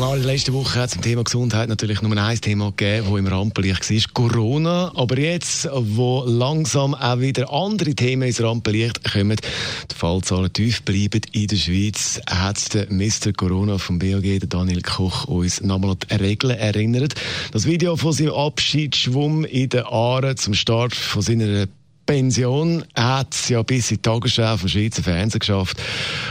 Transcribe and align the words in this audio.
Klar, 0.00 0.16
in 0.16 0.22
der 0.22 0.32
letzten 0.32 0.54
Woche 0.54 0.78
hat 0.78 0.86
es 0.86 0.92
zum 0.92 1.02
Thema 1.02 1.24
Gesundheit 1.24 1.68
natürlich 1.68 2.00
nur 2.00 2.16
ein 2.16 2.40
Thema 2.40 2.70
gegeben, 2.70 3.08
das 3.10 3.18
im 3.18 3.26
Rampenlicht 3.26 3.90
war, 3.90 4.28
Corona. 4.30 4.92
Aber 4.94 5.18
jetzt, 5.18 5.68
wo 5.70 6.24
langsam 6.24 6.94
auch 6.94 7.20
wieder 7.20 7.52
andere 7.52 7.94
Themen 7.94 8.22
ins 8.22 8.42
Rampenlicht 8.42 9.04
kommen, 9.12 9.36
die 9.36 9.94
Fallzahlen 9.94 10.50
tief 10.54 10.80
bleiben 10.84 11.20
in 11.32 11.48
der 11.48 11.56
Schweiz, 11.56 12.18
hat 12.26 12.72
der 12.72 12.90
Mr. 12.90 13.34
Corona 13.36 13.76
vom 13.76 13.98
BAG, 13.98 14.22
der 14.22 14.48
Daniel 14.48 14.80
Koch, 14.80 15.26
uns 15.26 15.60
nochmal 15.60 15.90
an 15.90 15.98
die 16.10 16.14
Regeln 16.14 16.56
erinnert. 16.56 17.12
Das 17.52 17.66
Video 17.66 17.94
von 17.96 18.14
seinem 18.14 18.32
Abschiedsschwumm 18.32 19.44
in 19.44 19.68
den 19.68 19.84
Aare 19.84 20.34
zum 20.34 20.54
Start 20.54 20.94
von 20.94 21.20
seiner 21.20 21.66
Pension. 22.10 22.84
Hat 22.96 23.34
es 23.34 23.50
ja 23.50 23.62
bis 23.62 23.92
in 23.92 23.98
die 23.98 24.02
Tagesschau 24.02 24.56
vom 24.56 24.68
Schweizer 24.68 25.00
Fernsehen 25.00 25.38
geschafft. 25.38 25.80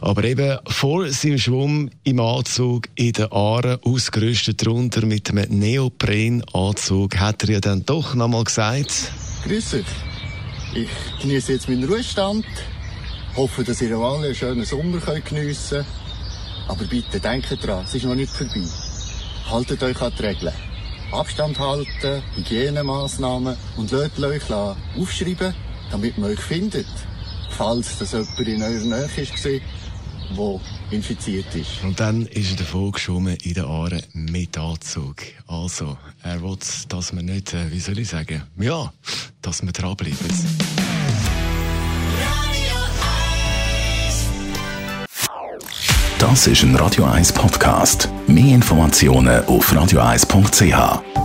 Aber 0.00 0.22
eben 0.22 0.56
vor 0.68 1.08
seinem 1.08 1.36
Schwumm 1.36 1.90
im 2.04 2.20
Anzug 2.20 2.88
in 2.94 3.12
den 3.12 3.32
Aaren, 3.32 3.80
ausgerüstet 3.82 4.64
drunter 4.64 5.04
mit 5.04 5.30
einem 5.30 5.58
Neoprenanzug, 5.58 7.18
hat 7.18 7.42
er 7.42 7.54
ja 7.54 7.60
dann 7.60 7.84
doch 7.84 8.14
nochmal 8.14 8.44
gesagt. 8.44 9.10
Grüß. 9.42 9.78
Ich 10.76 10.88
genieße 11.20 11.54
jetzt 11.54 11.68
meinen 11.68 11.88
Ruhestand. 11.88 12.46
Hoffe, 13.34 13.64
dass 13.64 13.82
ihr 13.82 13.96
alle 13.96 14.26
einen 14.26 14.34
schönen 14.36 14.64
Sommer 14.64 15.00
geniessen 15.00 15.78
könnt. 15.78 16.68
Aber 16.68 16.84
bitte 16.84 17.18
denkt 17.18 17.66
dran, 17.66 17.84
es 17.84 17.96
ist 17.96 18.04
noch 18.04 18.14
nicht 18.14 18.30
vorbei. 18.30 18.62
Haltet 19.50 19.82
euch 19.82 20.00
an 20.00 20.12
die 20.16 20.22
Regeln. 20.22 20.54
Abstand 21.10 21.58
halten, 21.58 22.22
Hygienemaßnahmen 22.36 23.56
und 23.76 23.90
lasst 23.90 24.20
euch 24.20 24.42
aufschreiben, 24.96 25.54
damit 25.90 26.18
man 26.18 26.30
euch 26.30 26.40
findet. 26.40 26.86
Falls 27.50 27.98
das 27.98 28.12
jemand 28.12 28.40
in 28.40 28.62
eurer 28.62 28.84
Nähe 28.84 29.08
war, 29.08 29.60
der 30.40 30.60
infiziert 30.90 31.54
ist. 31.54 31.82
Und 31.82 31.98
dann 32.00 32.26
ist 32.26 32.50
er 32.52 32.56
davon 32.58 32.92
geschwommen 32.92 33.36
in 33.42 33.54
den 33.54 33.64
Aare 33.64 34.02
mit 34.12 34.56
Anzug. 34.58 35.16
Also, 35.46 35.96
er 36.22 36.42
will, 36.42 36.56
dass 36.88 37.14
wir 37.14 37.22
nicht, 37.22 37.54
äh, 37.54 37.70
wie 37.70 37.80
soll 37.80 37.98
ich 37.98 38.08
sagen, 38.08 38.42
ja, 38.58 38.92
dass 39.42 39.62
wir 39.62 39.72
dranbleiben. 39.72 40.16
Das 46.18 46.46
ist 46.46 46.62
ein 46.62 46.74
Radio 46.76 47.04
1 47.04 47.32
Podcast. 47.32 48.08
Mehr 48.26 48.54
Informationen 48.54 49.44
auf 49.44 49.70
radio1.ch. 49.72 51.23